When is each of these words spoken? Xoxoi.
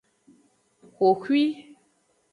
Xoxoi. 0.95 1.45